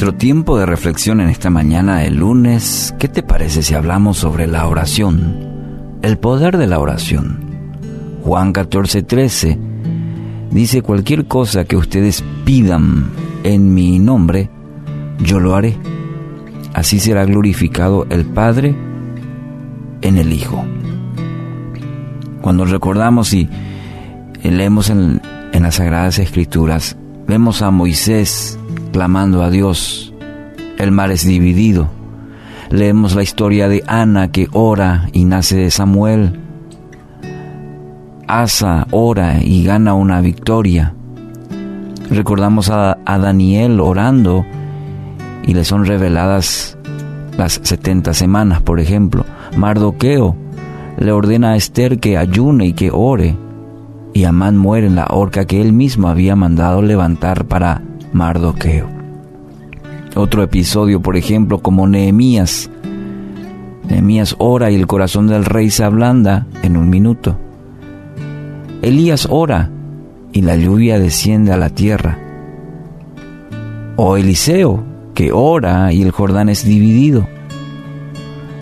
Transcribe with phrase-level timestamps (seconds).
[0.00, 4.46] nuestro tiempo de reflexión en esta mañana de lunes, ¿qué te parece si hablamos sobre
[4.46, 5.98] la oración?
[6.00, 7.38] El poder de la oración.
[8.22, 9.58] Juan 14, 13
[10.52, 13.10] dice, cualquier cosa que ustedes pidan
[13.44, 14.48] en mi nombre,
[15.18, 15.76] yo lo haré.
[16.72, 18.74] Así será glorificado el Padre
[20.00, 20.64] en el Hijo.
[22.40, 23.50] Cuando recordamos y
[24.44, 25.20] leemos en
[25.52, 26.96] las Sagradas Escrituras,
[27.30, 28.58] vemos a Moisés
[28.92, 30.12] clamando a Dios.
[30.78, 31.88] El mar es dividido.
[32.70, 36.40] Leemos la historia de Ana que ora y nace de Samuel.
[38.26, 40.92] Asa ora y gana una victoria.
[42.10, 44.44] Recordamos a, a Daniel orando
[45.44, 46.76] y le son reveladas
[47.38, 49.24] las 70 semanas, por ejemplo.
[49.56, 50.34] Mardoqueo
[50.98, 53.36] le ordena a Esther que ayune y que ore.
[54.12, 58.88] Y Amán muere en la horca que él mismo había mandado levantar para Mardoqueo.
[60.16, 62.70] Otro episodio, por ejemplo, como Nehemías.
[63.88, 67.38] Nehemías ora y el corazón del rey se ablanda en un minuto.
[68.82, 69.70] Elías ora
[70.32, 72.18] y la lluvia desciende a la tierra.
[73.96, 74.82] O Eliseo,
[75.14, 77.28] que ora y el Jordán es dividido.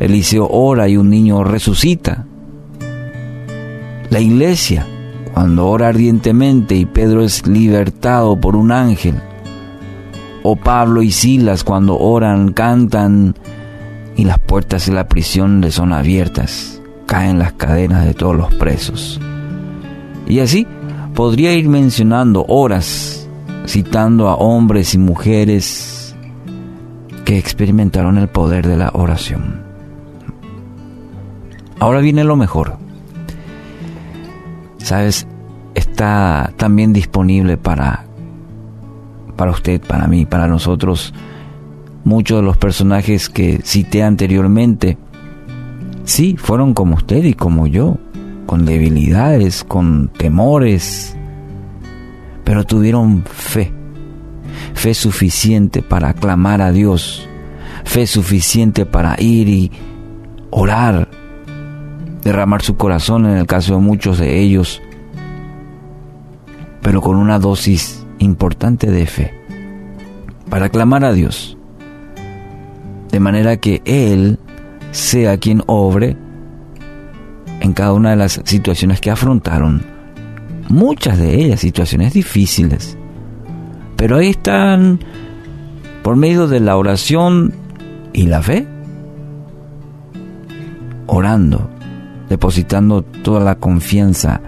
[0.00, 2.26] Eliseo ora y un niño resucita.
[4.10, 4.86] La iglesia,
[5.32, 9.14] cuando ora ardientemente y Pedro es libertado por un ángel,
[10.42, 13.34] o Pablo y Silas cuando oran, cantan
[14.16, 18.52] y las puertas de la prisión le son abiertas, caen las cadenas de todos los
[18.54, 19.20] presos.
[20.26, 20.66] Y así
[21.14, 23.28] podría ir mencionando horas,
[23.66, 26.14] citando a hombres y mujeres
[27.24, 29.62] que experimentaron el poder de la oración.
[31.78, 32.79] Ahora viene lo mejor.
[34.90, 35.24] Sabes,
[35.76, 38.06] está también disponible para
[39.36, 41.14] para usted, para mí, para nosotros,
[42.02, 44.98] muchos de los personajes que cité anteriormente,
[46.02, 47.98] sí, fueron como usted y como yo,
[48.46, 51.16] con debilidades, con temores,
[52.42, 53.72] pero tuvieron fe,
[54.74, 57.28] fe suficiente para clamar a Dios,
[57.84, 59.70] fe suficiente para ir y
[60.50, 61.08] orar,
[62.22, 64.82] derramar su corazón en el caso de muchos de ellos,
[66.82, 69.34] pero con una dosis importante de fe
[70.48, 71.56] para clamar a Dios,
[73.10, 74.38] de manera que Él
[74.90, 76.16] sea quien obre
[77.60, 79.82] en cada una de las situaciones que afrontaron,
[80.68, 82.98] muchas de ellas situaciones difíciles,
[83.96, 84.98] pero ahí están
[86.02, 87.52] por medio de la oración
[88.12, 88.66] y la fe,
[91.06, 91.69] orando,
[92.30, 94.40] depositando toda la confianza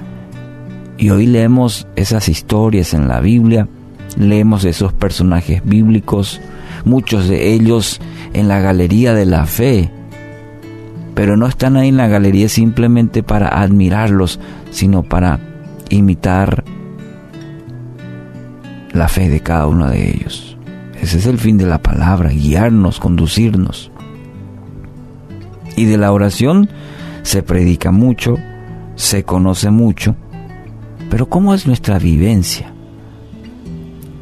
[0.97, 3.69] y hoy leemos esas historias en la Biblia,
[4.17, 6.41] leemos esos personajes bíblicos,
[6.85, 8.01] muchos de ellos
[8.35, 9.91] en la galería de la fe,
[11.15, 14.39] pero no están ahí en la galería simplemente para admirarlos,
[14.71, 15.41] sino para
[15.91, 16.63] imitar
[18.93, 20.57] la fe de cada uno de ellos.
[21.01, 23.91] Ese es el fin de la palabra, guiarnos, conducirnos.
[25.75, 26.69] Y de la oración
[27.23, 28.37] se predica mucho,
[28.95, 30.17] se conoce mucho,
[31.11, 32.73] pero ¿cómo es nuestra vivencia?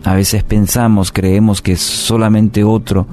[0.04, 3.06] A veces pensamos, creemos que solamente otro,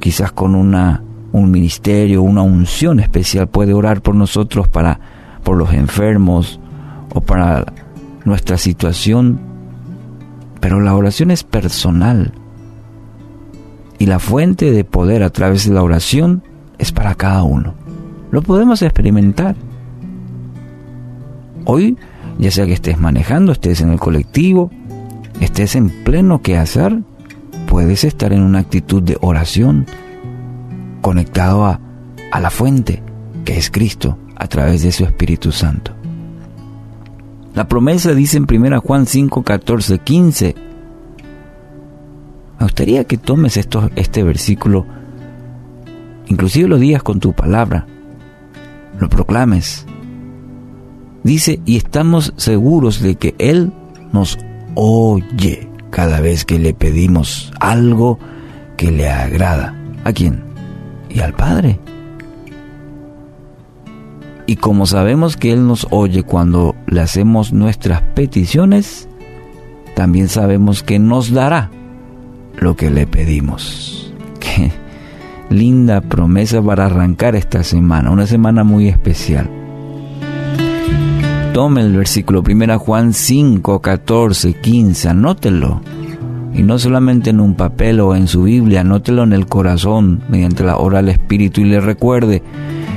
[0.00, 5.00] quizás con una, un ministerio, una unción especial, puede orar por nosotros para,
[5.44, 6.60] por los enfermos
[7.14, 7.72] o para
[8.24, 9.40] nuestra situación.
[10.60, 12.32] Pero la oración es personal.
[13.98, 16.42] Y la fuente de poder a través de la oración
[16.78, 17.74] es para cada uno.
[18.30, 19.56] Lo podemos experimentar.
[21.64, 21.96] Hoy
[22.40, 24.70] ya sea que estés manejando, estés en el colectivo,
[25.40, 27.00] estés en pleno quehacer,
[27.66, 29.84] puedes estar en una actitud de oración,
[31.02, 31.80] conectado a,
[32.32, 33.02] a la fuente,
[33.44, 35.92] que es Cristo, a través de su Espíritu Santo.
[37.54, 40.54] La promesa dice en 1 Juan 5, 14, 15.
[42.58, 44.86] Me gustaría que tomes esto, este versículo,
[46.26, 47.86] inclusive lo digas con tu palabra,
[49.00, 49.86] lo proclames,
[51.22, 53.72] Dice, y estamos seguros de que Él
[54.12, 54.38] nos
[54.74, 58.18] oye cada vez que le pedimos algo
[58.76, 59.74] que le agrada.
[60.04, 60.42] ¿A quién?
[61.10, 61.78] Y al Padre.
[64.46, 69.06] Y como sabemos que Él nos oye cuando le hacemos nuestras peticiones,
[69.94, 71.70] también sabemos que nos dará
[72.58, 74.12] lo que le pedimos.
[74.40, 74.72] Qué
[75.50, 79.50] linda promesa para arrancar esta semana, una semana muy especial.
[81.52, 85.82] Tome el versículo 1 Juan 5, 14, 15, anótelo.
[86.54, 90.64] y no solamente en un papel o en su Biblia, anótelo en el corazón mediante
[90.64, 92.42] la hora del Espíritu y le recuerde,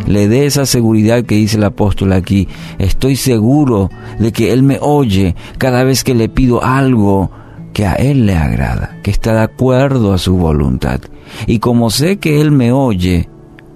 [0.07, 2.47] le dé esa seguridad que dice el apóstol aquí.
[2.77, 3.89] Estoy seguro
[4.19, 7.31] de que Él me oye cada vez que le pido algo
[7.73, 11.01] que a Él le agrada, que está de acuerdo a su voluntad.
[11.47, 13.29] Y como sé que Él me oye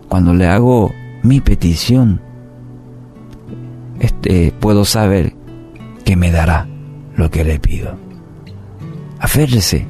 [0.08, 0.92] cuando le hago
[1.24, 2.22] mi petición,
[4.00, 5.34] este, puedo saber
[6.06, 6.68] que me dará
[7.16, 7.96] lo que le pido.
[9.20, 9.86] Aférrese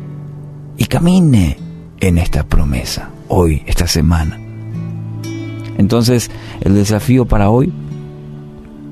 [0.78, 1.58] y camine
[2.00, 4.40] en esta promesa, hoy, esta semana.
[5.78, 6.32] Entonces,
[6.62, 7.72] el desafío para hoy,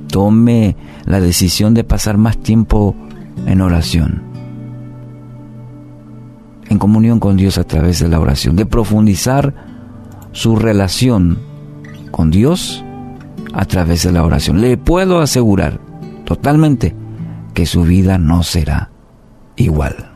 [0.08, 0.76] tome
[1.06, 2.96] la decisión de pasar más tiempo
[3.46, 4.22] en oración,
[6.70, 9.54] en comunión con Dios a través de la oración, de profundizar
[10.32, 11.38] su relación
[12.12, 12.84] con Dios
[13.54, 14.62] a través de la oración.
[14.62, 15.80] Le puedo asegurar
[16.26, 16.96] totalmente
[17.54, 18.90] que su vida no será
[19.56, 20.15] igual.